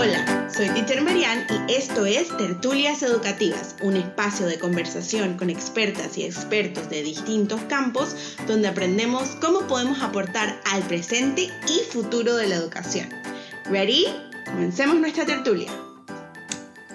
[0.00, 6.16] Hola, soy Teacher Marian y esto es Tertulias Educativas, un espacio de conversación con expertas
[6.16, 8.14] y expertos de distintos campos
[8.46, 13.08] donde aprendemos cómo podemos aportar al presente y futuro de la educación.
[13.64, 14.06] ¿Ready?
[14.46, 15.72] Comencemos nuestra tertulia.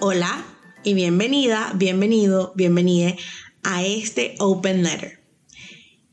[0.00, 0.42] Hola
[0.82, 3.16] y bienvenida, bienvenido, bienvenida
[3.64, 5.20] a este Open Letter.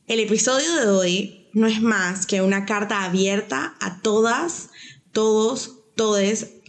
[0.07, 4.71] El episodio de hoy no es más que una carta abierta a todas,
[5.13, 6.60] todos, todes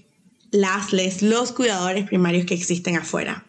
[0.52, 3.44] las, les, los cuidadores primarios que existen afuera.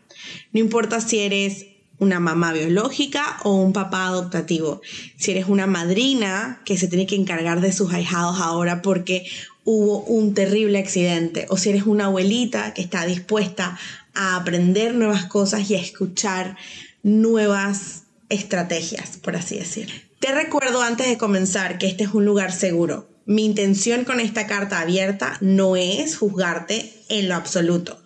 [0.52, 1.68] No importa si eres
[2.00, 4.82] una mamá biológica o un papá adoptativo.
[5.18, 9.26] Si eres una madrina que se tiene que encargar de sus ahijados ahora porque
[9.64, 11.46] hubo un terrible accidente.
[11.50, 13.78] O si eres una abuelita que está dispuesta
[14.14, 16.58] a aprender nuevas cosas y a escuchar
[17.04, 19.96] nuevas estrategias, por así decirlo.
[20.20, 23.10] Te recuerdo antes de comenzar que este es un lugar seguro.
[23.26, 28.02] Mi intención con esta carta abierta no es juzgarte en lo absoluto.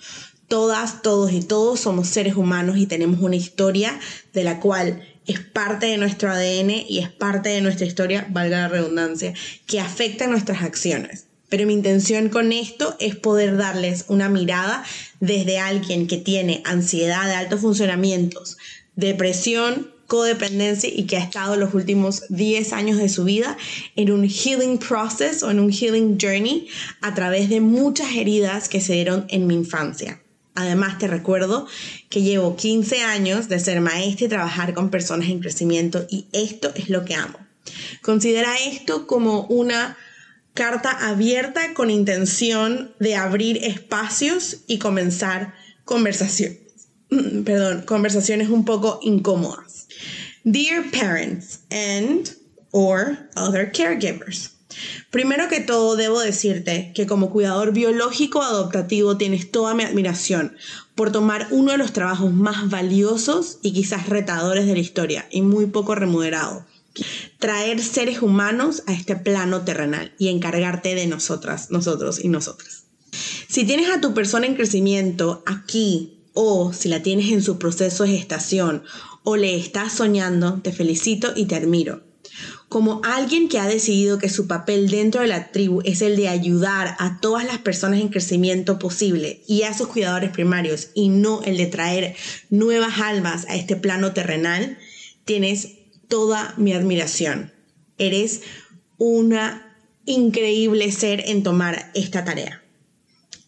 [0.47, 3.99] Todas, todos y todos somos seres humanos y tenemos una historia
[4.33, 8.59] de la cual es parte de nuestro ADN y es parte de nuestra historia, valga
[8.59, 9.33] la redundancia,
[9.65, 11.25] que afecta nuestras acciones.
[11.49, 14.83] Pero mi intención con esto es poder darles una mirada
[15.19, 18.57] desde alguien que tiene ansiedad de altos funcionamientos,
[18.95, 23.57] depresión, codependencia y que ha estado los últimos 10 años de su vida
[23.95, 26.67] en un healing process o en un healing journey
[27.01, 30.21] a través de muchas heridas que se dieron en mi infancia.
[30.55, 31.67] Además, te recuerdo
[32.09, 36.71] que llevo 15 años de ser maestra y trabajar con personas en crecimiento y esto
[36.73, 37.37] es lo que amo.
[38.01, 39.97] Considera esto como una
[40.53, 45.53] carta abierta con intención de abrir espacios y comenzar
[45.85, 46.66] conversaciones.
[47.09, 49.87] Perdón, conversaciones un poco incómodas.
[50.43, 52.29] Dear parents and
[52.71, 54.51] or other caregivers.
[55.09, 60.55] Primero que todo, debo decirte que como cuidador biológico adoptativo tienes toda mi admiración
[60.95, 65.41] por tomar uno de los trabajos más valiosos y quizás retadores de la historia y
[65.41, 66.65] muy poco remunerado.
[67.39, 72.83] Traer seres humanos a este plano terrenal y encargarte de nosotras, nosotros y nosotras.
[73.47, 78.03] Si tienes a tu persona en crecimiento aquí o si la tienes en su proceso
[78.03, 78.83] de gestación
[79.23, 82.03] o le estás soñando, te felicito y te admiro.
[82.69, 86.29] Como alguien que ha decidido que su papel dentro de la tribu es el de
[86.29, 91.41] ayudar a todas las personas en crecimiento posible y a sus cuidadores primarios y no
[91.41, 92.15] el de traer
[92.51, 94.77] nuevas almas a este plano terrenal,
[95.25, 95.69] tienes
[96.07, 97.51] toda mi admiración.
[97.97, 98.41] Eres
[98.99, 99.75] una
[100.05, 102.61] increíble ser en tomar esta tarea.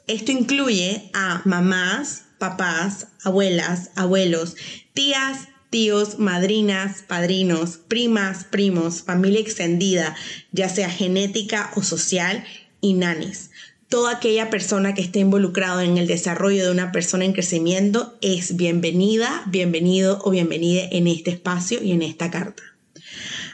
[0.07, 4.55] Esto incluye a mamás, papás, abuelas, abuelos,
[4.93, 10.15] tías, tíos, madrinas, padrinos, primas, primos, familia extendida,
[10.51, 12.43] ya sea genética o social,
[12.81, 13.51] y nanis.
[13.87, 18.55] Toda aquella persona que esté involucrado en el desarrollo de una persona en crecimiento es
[18.55, 22.68] bienvenida, bienvenido o bienvenida en este espacio y en esta carta.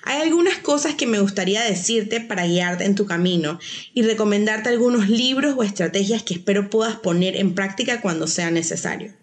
[0.05, 3.59] Hay algunas cosas que me gustaría decirte para guiarte en tu camino
[3.93, 9.13] y recomendarte algunos libros o estrategias que espero puedas poner en práctica cuando sea necesario.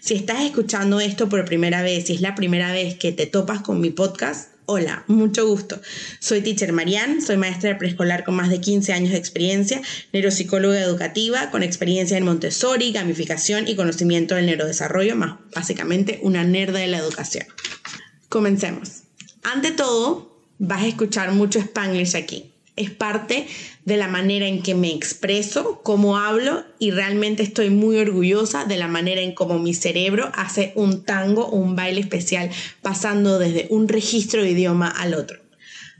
[0.00, 3.60] Si estás escuchando esto por primera vez y es la primera vez que te topas
[3.60, 5.80] con mi podcast, Hola, mucho gusto.
[6.20, 9.80] Soy Teacher Marianne, soy maestra preescolar con más de 15 años de experiencia,
[10.12, 16.80] neuropsicóloga educativa con experiencia en Montessori, gamificación y conocimiento del neurodesarrollo, más básicamente una nerda
[16.80, 17.46] de la educación.
[18.28, 19.07] Comencemos.
[19.52, 23.46] Ante todo, vas a escuchar mucho spanglish aquí es parte
[23.84, 28.76] de la manera en que me expreso, cómo hablo y realmente estoy muy orgullosa de
[28.76, 32.50] la manera en cómo mi cerebro hace un tango un baile especial
[32.80, 35.40] pasando desde un registro de idioma al otro.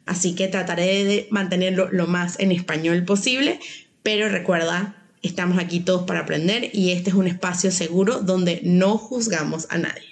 [0.07, 3.61] Así que trataré de mantenerlo lo más en español posible,
[4.03, 8.97] pero recuerda, estamos aquí todos para aprender y este es un espacio seguro donde no
[8.97, 10.08] juzgamos a nadie.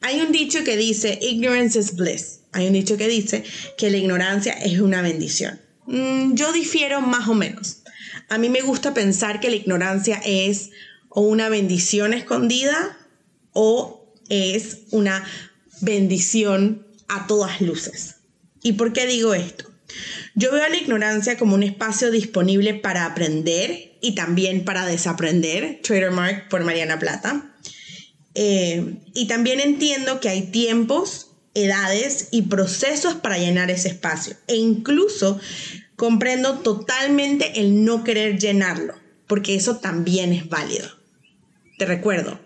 [0.00, 2.40] Hay un dicho que dice, ignorance is bliss.
[2.52, 3.44] Hay un dicho que dice
[3.76, 5.60] que la ignorancia es una bendición.
[5.86, 7.82] Mm, yo difiero más o menos.
[8.28, 10.70] A mí me gusta pensar que la ignorancia es
[11.08, 12.96] o una bendición escondida
[13.52, 15.24] o es una
[15.80, 18.16] bendición a todas luces.
[18.62, 19.70] ¿Y por qué digo esto?
[20.34, 26.48] Yo veo la ignorancia como un espacio disponible para aprender y también para desaprender, Tradermark
[26.48, 27.49] por Mariana Plata.
[28.34, 34.36] Eh, y también entiendo que hay tiempos edades y procesos para llenar ese espacio.
[34.46, 35.40] E incluso
[35.96, 38.94] comprendo totalmente el no querer llenarlo,
[39.26, 40.88] porque eso también es válido.
[41.78, 42.40] Te recuerdo,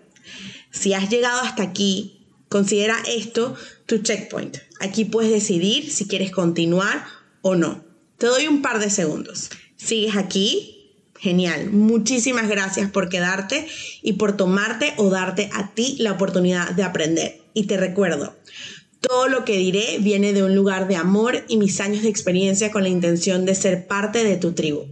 [0.71, 3.55] si has llegado hasta aquí, considera esto
[3.85, 4.57] tu checkpoint.
[4.81, 7.05] Aquí puedes decidir si quieres continuar
[7.41, 7.85] o no.
[8.17, 9.49] Te doy un par de segundos.
[9.77, 10.74] ¿Sigues aquí?
[11.17, 11.71] Genial.
[11.71, 13.67] Muchísimas gracias por quedarte
[14.01, 17.41] y por tomarte o darte a ti la oportunidad de aprender.
[17.53, 18.35] Y te recuerdo,
[18.99, 22.71] todo lo que diré viene de un lugar de amor y mis años de experiencia
[22.71, 24.85] con la intención de ser parte de tu tribu.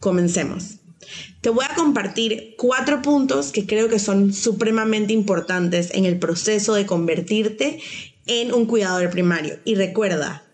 [0.00, 0.76] Comencemos.
[1.40, 6.74] Te voy a compartir cuatro puntos que creo que son supremamente importantes en el proceso
[6.74, 7.80] de convertirte
[8.26, 9.58] en un cuidador primario.
[9.64, 10.44] Y recuerda,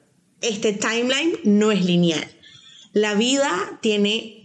[0.41, 2.27] este timeline no es lineal.
[2.93, 4.40] La vida tiene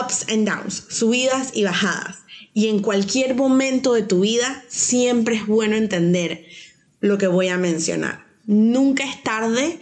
[0.00, 2.18] ups and downs, subidas y bajadas.
[2.54, 6.44] Y en cualquier momento de tu vida siempre es bueno entender
[7.00, 8.26] lo que voy a mencionar.
[8.46, 9.80] Nunca es tarde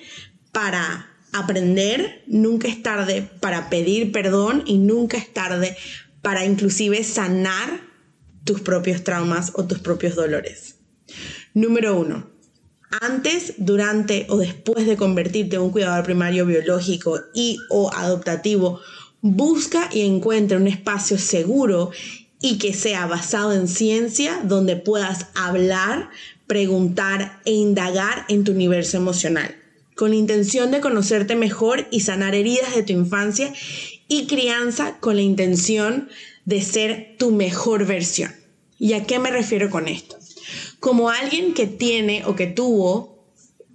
[0.53, 5.77] para aprender, nunca es tarde para pedir perdón y nunca es tarde
[6.23, 7.81] para inclusive sanar
[8.45, 10.77] tus propios traumas o tus propios dolores.
[11.55, 12.31] Número uno,
[13.01, 18.81] antes, durante o después de convertirte en un cuidador primario biológico y o adoptativo,
[19.23, 21.91] busca y encuentra un espacio seguro
[22.41, 26.11] y que sea basado en ciencia donde puedas hablar,
[26.47, 29.55] preguntar e indagar en tu universo emocional,
[29.95, 33.53] con la intención de conocerte mejor y sanar heridas de tu infancia
[34.09, 36.09] y crianza con la intención
[36.47, 38.33] de ser tu mejor versión.
[38.79, 40.17] ¿Y a qué me refiero con esto?
[40.81, 43.20] Como alguien que tiene o que tuvo,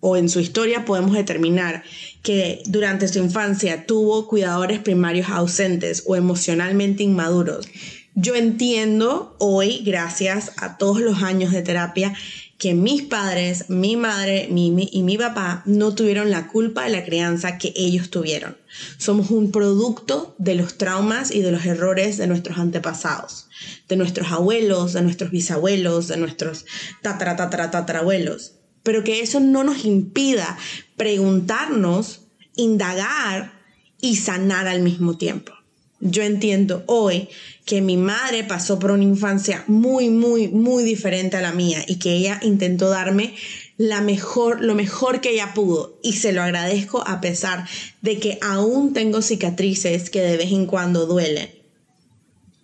[0.07, 1.83] o en su historia podemos determinar
[2.21, 7.67] que durante su infancia tuvo cuidadores primarios ausentes o emocionalmente inmaduros,
[8.13, 12.13] yo entiendo hoy, gracias a todos los años de terapia,
[12.59, 17.57] que mis padres, mi madre y mi papá no tuvieron la culpa de la crianza
[17.57, 18.55] que ellos tuvieron.
[18.99, 23.47] Somos un producto de los traumas y de los errores de nuestros antepasados,
[23.89, 26.65] de nuestros abuelos, de nuestros bisabuelos, de nuestros
[27.01, 28.53] tatara, tatara, tatarabuelos.
[28.85, 30.57] Pero que eso no nos impida
[30.95, 32.21] preguntarnos,
[32.55, 33.51] indagar
[33.99, 35.51] y sanar al mismo tiempo.
[35.99, 37.29] Yo entiendo hoy
[37.65, 41.95] que mi madre pasó por una infancia muy, muy, muy diferente a la mía y
[41.95, 43.33] que ella intentó darme
[43.77, 47.67] la mejor, lo mejor que ella pudo y se lo agradezco a pesar
[48.01, 51.49] de que aún tengo cicatrices que de vez en cuando duelen.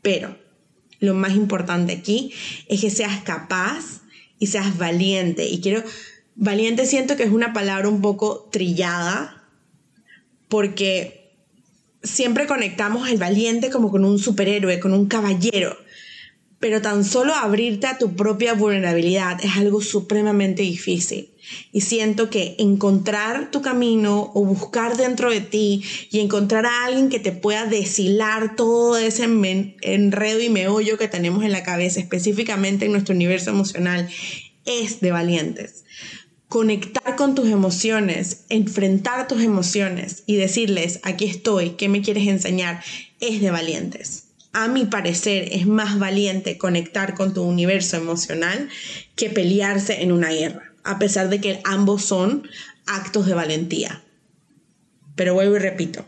[0.03, 0.37] Pero
[0.99, 2.31] lo más importante aquí
[2.67, 4.01] es que seas capaz
[4.39, 5.47] y seas valiente.
[5.47, 5.83] Y quiero,
[6.35, 9.43] valiente siento que es una palabra un poco trillada
[10.47, 11.21] porque
[12.03, 15.77] siempre conectamos el valiente como con un superhéroe, con un caballero,
[16.59, 21.29] pero tan solo abrirte a tu propia vulnerabilidad es algo supremamente difícil.
[21.71, 27.09] Y siento que encontrar tu camino o buscar dentro de ti y encontrar a alguien
[27.09, 32.85] que te pueda deshilar todo ese enredo y meollo que tenemos en la cabeza, específicamente
[32.85, 34.07] en nuestro universo emocional,
[34.65, 35.83] es de valientes
[36.51, 42.83] conectar con tus emociones, enfrentar tus emociones y decirles, aquí estoy, ¿qué me quieres enseñar?
[43.21, 44.25] Es de valientes.
[44.51, 48.67] A mi parecer es más valiente conectar con tu universo emocional
[49.15, 52.45] que pelearse en una guerra, a pesar de que ambos son
[52.85, 54.03] actos de valentía.
[55.15, 56.05] Pero vuelvo y repito,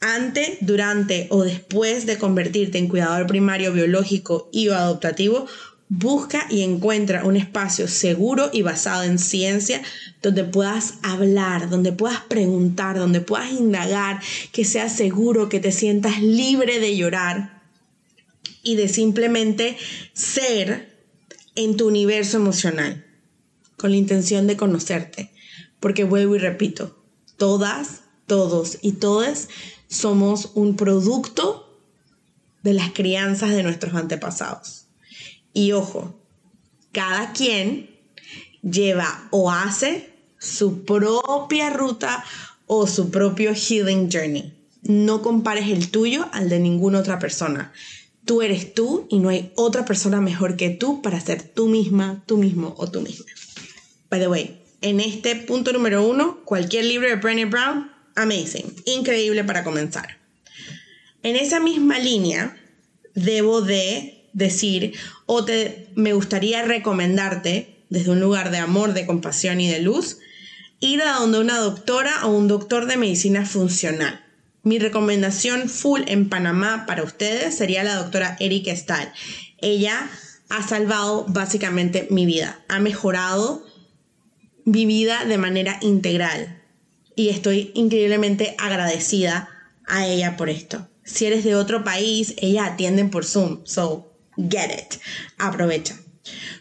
[0.00, 5.46] antes, durante o después de convertirte en cuidador primario biológico y o adoptativo,
[5.94, 9.82] Busca y encuentra un espacio seguro y basado en ciencia
[10.22, 14.18] donde puedas hablar, donde puedas preguntar, donde puedas indagar,
[14.52, 17.62] que sea seguro, que te sientas libre de llorar
[18.62, 19.76] y de simplemente
[20.14, 20.96] ser
[21.56, 23.04] en tu universo emocional
[23.76, 25.30] con la intención de conocerte.
[25.78, 27.04] Porque vuelvo y repito,
[27.36, 29.50] todas, todos y todas
[29.88, 31.78] somos un producto
[32.62, 34.86] de las crianzas de nuestros antepasados.
[35.52, 36.14] Y ojo,
[36.92, 37.90] cada quien
[38.62, 42.24] lleva o hace su propia ruta
[42.66, 44.52] o su propio healing journey.
[44.82, 47.72] No compares el tuyo al de ninguna otra persona.
[48.24, 52.22] Tú eres tú y no hay otra persona mejor que tú para ser tú misma,
[52.26, 53.26] tú mismo o tú misma.
[54.10, 59.44] By the way, en este punto número uno, cualquier libro de Brené Brown, amazing, increíble
[59.44, 60.18] para comenzar.
[61.22, 62.56] En esa misma línea,
[63.14, 64.94] debo de decir
[65.26, 70.18] o te, me gustaría recomendarte desde un lugar de amor, de compasión y de luz,
[70.80, 74.24] ir a donde una doctora o un doctor de medicina funcional.
[74.62, 79.12] Mi recomendación full en Panamá para ustedes sería la doctora Erika Stahl.
[79.58, 80.08] Ella
[80.48, 83.64] ha salvado básicamente mi vida, ha mejorado
[84.64, 86.62] mi vida de manera integral
[87.16, 89.48] y estoy increíblemente agradecida
[89.86, 90.88] a ella por esto.
[91.04, 95.00] Si eres de otro país, ella atiende por Zoom, so Get it.
[95.38, 95.96] Aprovecha.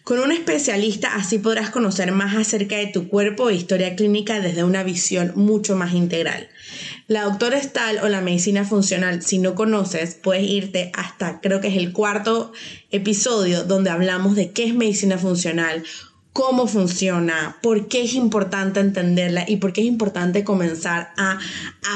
[0.03, 4.63] Con un especialista así podrás conocer más acerca de tu cuerpo e historia clínica desde
[4.63, 6.49] una visión mucho más integral.
[7.07, 11.67] La doctora Stahl o la medicina funcional, si no conoces, puedes irte hasta creo que
[11.67, 12.51] es el cuarto
[12.89, 15.83] episodio donde hablamos de qué es medicina funcional,
[16.33, 21.37] cómo funciona, por qué es importante entenderla y por qué es importante comenzar a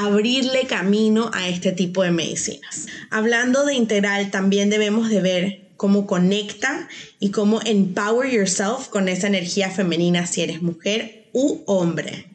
[0.04, 2.86] abrirle camino a este tipo de medicinas.
[3.10, 6.88] Hablando de integral, también debemos de ver cómo conecta
[7.20, 12.26] y cómo empower yourself con esa energía femenina si eres mujer u hombre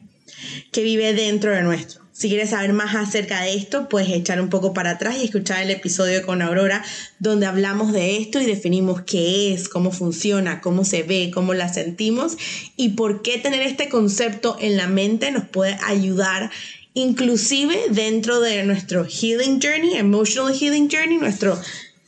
[0.70, 2.02] que vive dentro de nuestro.
[2.12, 5.62] Si quieres saber más acerca de esto, puedes echar un poco para atrás y escuchar
[5.62, 6.84] el episodio con Aurora
[7.18, 11.72] donde hablamos de esto y definimos qué es, cómo funciona, cómo se ve, cómo la
[11.72, 12.36] sentimos
[12.76, 16.50] y por qué tener este concepto en la mente nos puede ayudar
[16.94, 21.58] inclusive dentro de nuestro healing journey, emotional healing journey, nuestro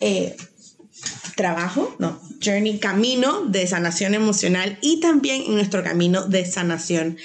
[0.00, 0.36] eh,
[1.36, 7.16] trabajo, no, journey, camino de sanación emocional y también en nuestro camino de sanación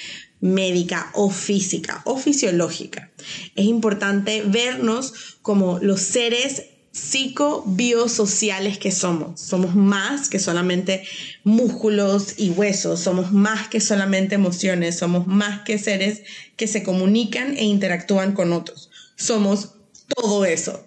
[0.41, 3.11] médica o física o fisiológica.
[3.55, 9.39] Es importante vernos como los seres psico-biosociales que somos.
[9.39, 11.03] Somos más que solamente
[11.43, 16.23] músculos y huesos, somos más que solamente emociones, somos más que seres
[16.55, 18.89] que se comunican e interactúan con otros.
[19.15, 19.75] Somos
[20.07, 20.85] todo eso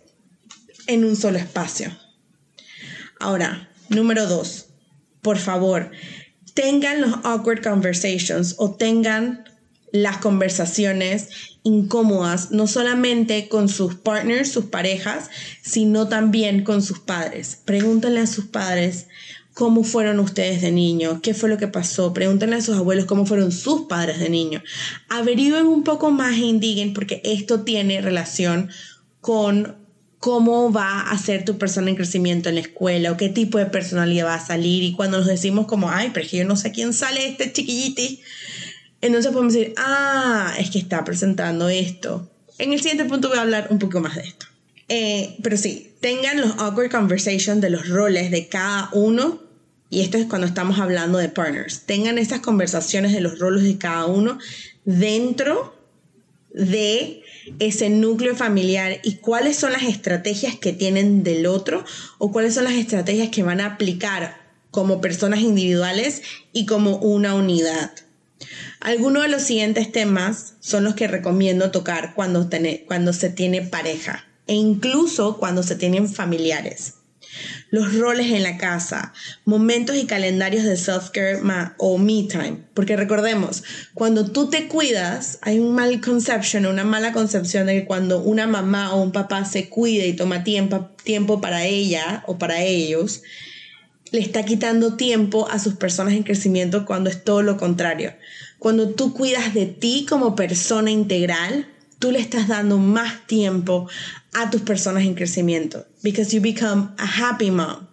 [0.87, 1.97] en un solo espacio.
[3.23, 4.67] Ahora, número dos,
[5.23, 5.93] por favor,
[6.55, 9.45] tengan los awkward conversations o tengan
[9.93, 11.29] las conversaciones
[11.62, 15.31] incómodas, no solamente con sus partners, sus parejas,
[15.62, 17.61] sino también con sus padres.
[17.64, 19.07] Pregúntenle a sus padres
[19.55, 23.25] cómo fueron ustedes de niño, qué fue lo que pasó, pregúntenle a sus abuelos cómo
[23.25, 24.64] fueron sus padres de niño.
[25.09, 28.69] Averigüen un poco más e indiguen porque esto tiene relación
[29.21, 29.82] con
[30.23, 33.67] cómo va a ser tu persona en crecimiento en la escuela o qué tipo de
[33.67, 34.85] personalidad va a salir.
[34.85, 37.52] Y cuando nos decimos como, ay, pero es que yo no sé quién sale este
[37.52, 38.23] chiquilliti,
[39.00, 42.31] entonces podemos decir, ah, es que está presentando esto.
[42.59, 44.47] En el siguiente punto voy a hablar un poco más de esto.
[44.88, 49.43] Eh, pero sí, tengan los awkward conversations de los roles de cada uno.
[49.91, 51.81] Y esto es cuando estamos hablando de partners.
[51.81, 54.38] Tengan esas conversaciones de los roles de cada uno
[54.85, 55.82] dentro
[56.55, 57.23] de
[57.59, 61.85] ese núcleo familiar y cuáles son las estrategias que tienen del otro
[62.19, 64.41] o cuáles son las estrategias que van a aplicar
[64.71, 67.93] como personas individuales y como una unidad.
[68.81, 72.49] Algunos de los siguientes temas son los que recomiendo tocar cuando,
[72.87, 76.95] cuando se tiene pareja e incluso cuando se tienen familiares
[77.73, 79.14] los roles en la casa,
[79.47, 81.41] momentos y calendarios de self-care
[81.79, 82.59] o me time.
[82.75, 83.64] Porque recordemos,
[83.95, 88.47] cuando tú te cuidas, hay un mal conception, una mala concepción de que cuando una
[88.47, 93.23] mamá o un papá se cuida y toma tiempo, tiempo para ella o para ellos,
[94.11, 98.12] le está quitando tiempo a sus personas en crecimiento cuando es todo lo contrario.
[98.59, 101.67] Cuando tú cuidas de ti como persona integral,
[101.99, 103.88] tú le estás dando más tiempo
[104.33, 105.87] a tus personas en crecimiento.
[106.03, 107.89] Because you become a happy mom,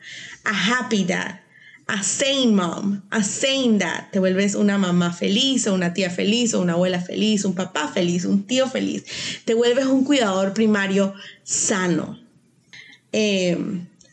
[0.46, 1.40] a happy dad,
[1.88, 4.10] a sane mom, a sane dad.
[4.12, 7.88] Te vuelves una mamá feliz o una tía feliz o una abuela feliz, un papá
[7.88, 9.04] feliz, un tío feliz.
[9.46, 12.20] Te vuelves un cuidador primario sano.
[13.12, 13.58] Eh,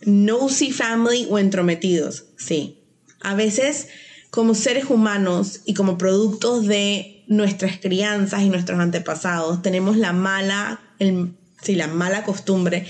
[0.05, 2.79] nosy family o entrometidos, sí.
[3.21, 3.89] A veces
[4.31, 10.81] como seres humanos y como productos de nuestras crianzas y nuestros antepasados tenemos la mala,
[10.99, 11.35] el,
[11.75, 12.87] la mala costumbre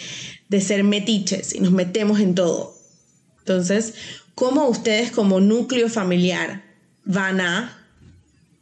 [0.48, 2.76] de ser metiches y nos metemos en todo.
[3.38, 3.94] Entonces,
[4.34, 6.64] ¿cómo ustedes como núcleo familiar
[7.04, 7.86] van a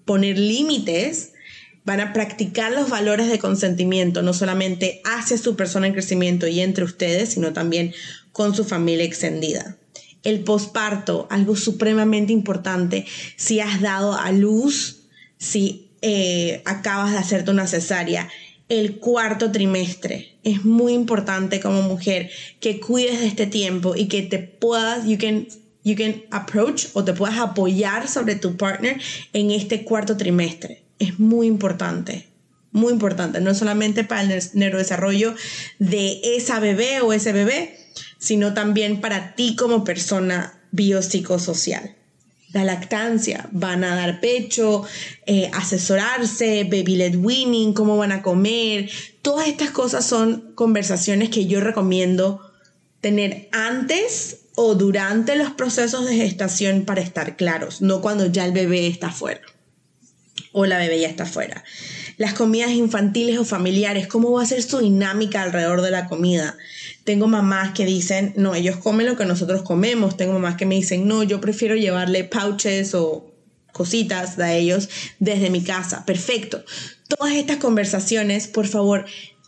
[0.05, 1.33] poner límites,
[1.85, 6.61] van a practicar los valores de consentimiento, no solamente hacia su persona en crecimiento y
[6.61, 7.93] entre ustedes, sino también
[8.33, 9.77] con su familia extendida?
[10.23, 13.07] El posparto, algo supremamente importante,
[13.37, 15.01] si has dado a luz,
[15.39, 18.29] si eh, acabas de hacerte una cesárea,
[18.69, 20.37] el cuarto trimestre.
[20.43, 22.31] Es muy importante como mujer
[22.61, 25.47] que cuides de este tiempo y que te puedas, you can,
[25.83, 29.01] you can approach o te puedas apoyar sobre tu partner
[29.33, 30.83] en este cuarto trimestre.
[30.99, 32.27] Es muy importante,
[32.73, 35.35] muy importante, no solamente para el neurodesarrollo
[35.79, 37.77] de esa bebé o ese bebé,
[38.19, 41.95] sino también para ti como persona biopsicosocial
[42.55, 44.85] la lactancia, van a dar pecho,
[45.27, 48.89] eh, asesorarse, baby led winning, cómo van a comer.
[49.23, 52.41] Todas estas cosas son conversaciones que yo recomiendo
[53.01, 58.53] tener antes o durante los procesos de gestación para estar claros, no cuando ya el
[58.53, 59.43] bebé está fuera
[60.53, 61.65] o la bebé ya está fuera.
[62.17, 66.57] Las comidas infantiles o familiares, ¿cómo va a ser su dinámica alrededor de la comida?
[67.05, 70.17] Tengo mamás que dicen, no, ellos comen lo que nosotros comemos.
[70.17, 73.31] Tengo mamás que me dicen, no, yo prefiero llevarle pouches o
[73.73, 76.07] cositas a ellos desde mi casa.
[76.07, 76.65] Perfecto.
[77.09, 79.05] Todas estas conversaciones, por favor,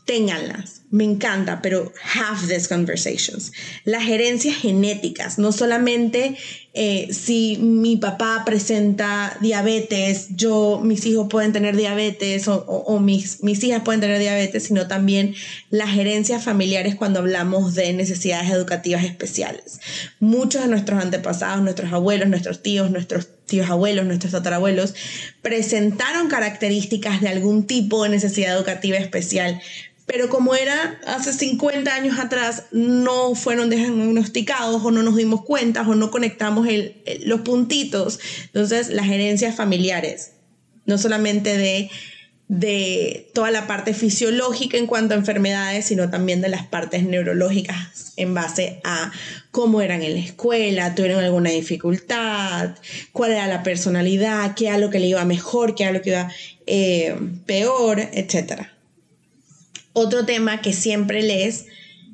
[0.06, 0.82] ténganlas.
[0.90, 3.52] Me encanta, pero have these conversations.
[3.84, 6.36] Las herencias genéticas, no solamente
[6.78, 13.64] eh, si mi papá presenta diabetes, yo, mis hijos pueden tener diabetes o, mis, mis
[13.64, 15.34] hijas pueden tener diabetes, sino también
[15.70, 19.80] las herencias familiares cuando hablamos de necesidades educativas especiales.
[20.20, 24.94] Muchos de nuestros antepasados, nuestros abuelos, nuestros tíos, nuestros tíos abuelos, nuestros tatarabuelos,
[25.40, 29.62] presentaron características de algún tipo de necesidad educativa especial,
[30.06, 35.82] pero como era hace 50 años atrás, no fueron diagnosticados o no nos dimos cuenta
[35.82, 36.68] o no conectamos
[37.24, 38.20] los puntitos.
[38.46, 40.32] Entonces, las herencias familiares,
[40.84, 41.90] no solamente de,
[42.46, 48.12] de toda la parte fisiológica en cuanto a enfermedades, sino también de las partes neurológicas
[48.16, 49.10] en base a
[49.50, 52.76] cómo eran en la escuela, tuvieron alguna dificultad,
[53.12, 56.10] cuál era la personalidad, qué era lo que le iba mejor, qué era lo que
[56.10, 56.30] iba
[56.66, 58.75] eh, peor, etcétera.
[59.98, 61.64] Otro tema que siempre les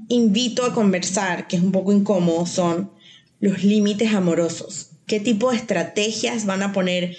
[0.06, 2.92] invito a conversar, que es un poco incómodo, son
[3.40, 4.90] los límites amorosos.
[5.08, 7.16] ¿Qué tipo de estrategias van a poner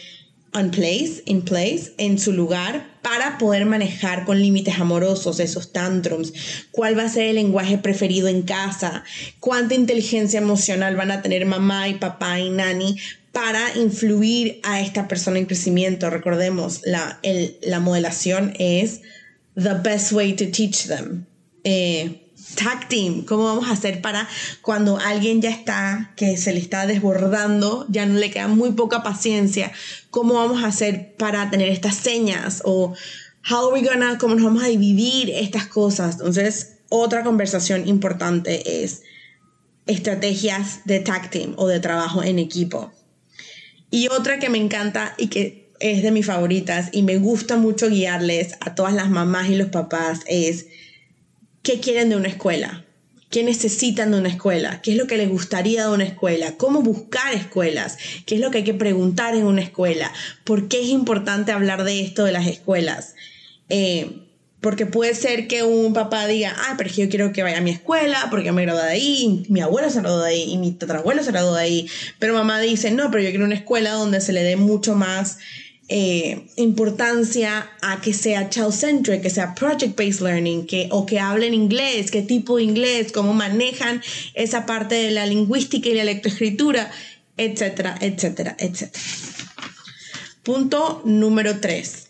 [0.53, 6.31] on place, in place, en su lugar para poder manejar con límites amorosos esos tantrums?
[6.71, 9.03] ¿Cuál va a ser el lenguaje preferido en casa?
[9.41, 12.95] ¿Cuánta inteligencia emocional van a tener mamá y papá y nani
[13.33, 16.09] para influir a esta persona en crecimiento?
[16.09, 17.19] Recordemos, la,
[17.61, 19.01] la modelación es
[19.55, 21.25] the best way to teach them.
[21.63, 22.23] Eh,
[22.55, 24.27] tag team, ¿cómo vamos a hacer para
[24.61, 29.03] cuando alguien ya está, que se le está desbordando, ya no le queda muy poca
[29.03, 29.71] paciencia,
[30.09, 32.93] cómo vamos a hacer para tener estas señas o
[33.49, 36.15] how are we gonna, cómo nos vamos a dividir estas cosas?
[36.15, 39.01] Entonces, otra conversación importante es
[39.85, 42.91] estrategias de tag team o de trabajo en equipo.
[43.89, 47.89] Y otra que me encanta y que es de mis favoritas y me gusta mucho
[47.89, 50.67] guiarles a todas las mamás y los papás es
[51.61, 52.85] qué quieren de una escuela,
[53.29, 56.81] qué necesitan de una escuela, qué es lo que les gustaría de una escuela, cómo
[56.81, 60.09] buscar escuelas, qué es lo que hay que preguntar en una escuela,
[60.45, 63.15] por qué es importante hablar de esto de las escuelas.
[63.67, 64.21] Eh,
[64.61, 67.57] porque puede ser que un papá diga, ah, pero es que yo quiero que vaya
[67.57, 70.57] a mi escuela, porque me gradué de ahí, mi abuelo se graduó de ahí, y
[70.57, 71.89] mi tatarabuelo se graduó de ahí.
[72.19, 75.39] Pero mamá dice, no, pero yo quiero una escuela donde se le dé mucho más
[75.95, 82.09] eh, importancia a que sea child-centric, que sea project-based learning, que, o que hablen inglés,
[82.09, 84.01] qué tipo de inglés, cómo manejan
[84.33, 86.89] esa parte de la lingüística y la lectoescritura,
[87.37, 89.03] etcétera, etcétera, etcétera.
[90.41, 92.07] Punto número tres,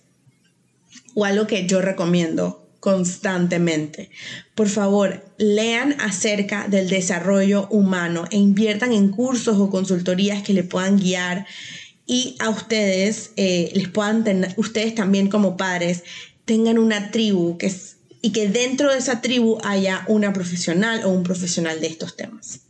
[1.14, 4.12] o algo que yo recomiendo constantemente.
[4.56, 10.64] Por favor, lean acerca del desarrollo humano e inviertan en cursos o consultorías que le
[10.64, 11.46] puedan guiar
[12.06, 16.04] y a ustedes eh, les puedan tener, ustedes también como padres
[16.46, 21.10] tengan una tribu que es, y que dentro de esa tribu haya una profesional o
[21.10, 22.62] un profesional de estos temas.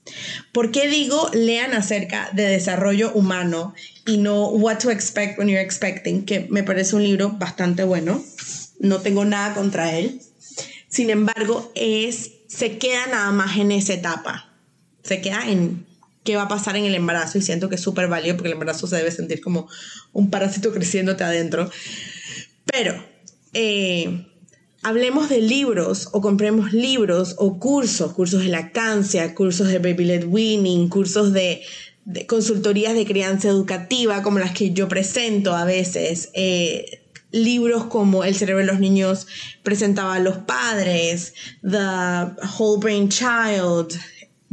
[0.51, 3.73] ¿Por qué digo lean acerca de desarrollo humano
[4.05, 6.25] y no What to Expect When You're Expecting?
[6.25, 8.23] Que me parece un libro bastante bueno.
[8.79, 10.21] No tengo nada contra él.
[10.89, 14.51] Sin embargo, es, se queda nada más en esa etapa.
[15.03, 15.85] Se queda en
[16.23, 18.53] qué va a pasar en el embarazo y siento que es súper válido porque el
[18.53, 19.67] embarazo se debe sentir como
[20.11, 21.69] un parásito creciéndote adentro.
[22.65, 23.03] Pero
[23.53, 24.25] eh,
[24.81, 30.25] hablemos de libros o compremos libros o cursos, cursos de lactancia, cursos de baby led
[30.25, 31.61] weaning, cursos de,
[32.27, 36.29] consultorías de crianza educativa como las que yo presento a veces.
[36.33, 36.99] Eh,
[37.31, 39.27] libros como El cerebro de los niños
[39.63, 41.33] presentaba a los padres,
[41.63, 43.99] The Whole Brain Child,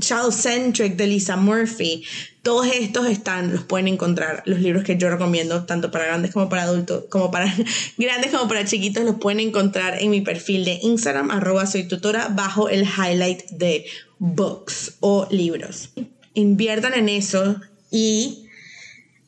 [0.01, 2.05] Child Centric de Lisa Murphy.
[2.43, 6.49] Todos estos están, los pueden encontrar, los libros que yo recomiendo, tanto para grandes como
[6.49, 7.55] para adultos, como para
[7.99, 12.29] grandes como para chiquitos, los pueden encontrar en mi perfil de Instagram, arroba soy tutora,
[12.29, 13.85] bajo el highlight de
[14.19, 15.91] books o libros.
[16.35, 17.61] Inviertan en eso
[17.91, 18.47] y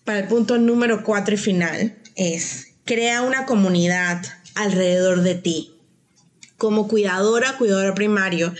[0.04, 4.22] para el punto número cuatro y final es, crea una comunidad
[4.54, 5.74] alrededor de ti.
[6.56, 8.54] Como cuidadora, cuidadora primario,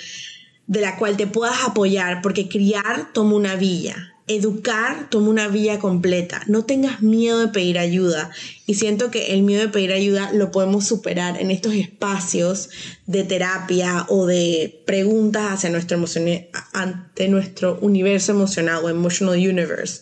[0.73, 5.79] de la cual te puedas apoyar, porque criar toma una villa, educar toma una villa
[5.79, 6.41] completa.
[6.47, 8.31] No tengas miedo de pedir ayuda.
[8.67, 12.71] Y siento que el miedo de pedir ayuda lo podemos superar en estos espacios
[13.05, 16.03] de terapia o de preguntas hacia nuestro,
[16.73, 20.01] ante nuestro universo emocional o emotional universe.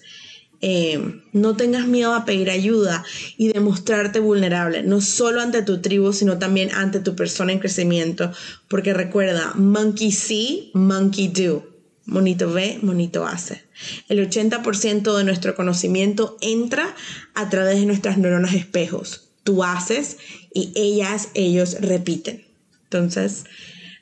[0.63, 3.03] Eh, no tengas miedo a pedir ayuda
[3.39, 8.31] y demostrarte vulnerable, no solo ante tu tribu, sino también ante tu persona en crecimiento,
[8.69, 11.67] porque recuerda, monkey see, monkey do.
[12.07, 13.63] Monito ve, monito hace.
[14.09, 16.95] El 80% de nuestro conocimiento entra
[17.35, 19.29] a través de nuestras neuronas espejos.
[19.45, 20.17] Tú haces
[20.53, 22.45] y ellas, ellos repiten.
[22.85, 23.45] Entonces,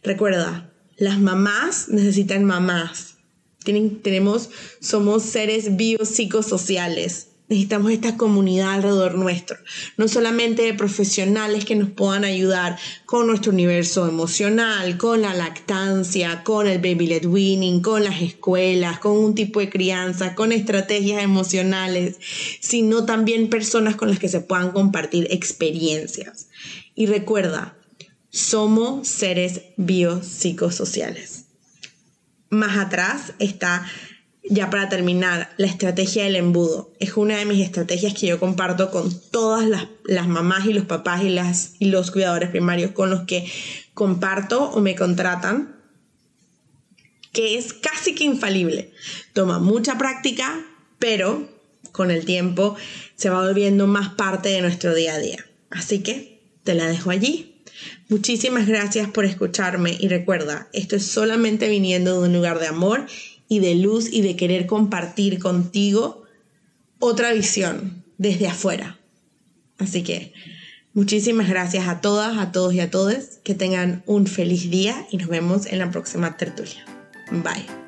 [0.03, 3.18] recuerda, las mamás necesitan mamás
[4.03, 4.51] tenemos,
[4.81, 7.29] somos seres biopsicosociales.
[7.49, 9.57] Necesitamos esta comunidad alrededor nuestro,
[9.97, 16.45] no solamente de profesionales que nos puedan ayudar con nuestro universo emocional, con la lactancia,
[16.45, 21.23] con el baby led weaning, con las escuelas, con un tipo de crianza, con estrategias
[21.23, 22.19] emocionales,
[22.61, 26.49] sino también personas con las que se puedan compartir experiencias.
[26.95, 27.79] Y recuerda,
[28.29, 31.48] somos seres biopsicosociales.
[32.51, 33.87] Más atrás está,
[34.49, 36.93] ya para terminar, la estrategia del embudo.
[36.99, 39.67] Es una de mis estrategias que yo comparto con todas
[40.05, 43.51] las, mamás y los papás y, las, y los cuidadores primarios con los que
[43.95, 45.77] comparto o me contratan,
[47.33, 48.93] que es casi que infalible.
[49.33, 50.65] Toma mucha práctica,
[50.99, 51.49] pero
[51.93, 52.77] con el tiempo
[53.17, 55.45] se va volviendo más parte de nuestro día a día.
[55.71, 57.48] Así que te la dejo allí
[58.09, 63.07] Muchísimas gracias por escucharme y recuerda, esto es solamente viniendo de un lugar de amor
[63.49, 66.25] y de luz y de querer compartir contigo
[66.99, 68.99] otra visión desde afuera.
[69.79, 70.33] Así que
[70.93, 73.39] muchísimas gracias a todas, a todos y a todas.
[73.45, 76.85] Que tengan un feliz día y nos vemos en la próxima tertulia.
[77.31, 77.88] Bye.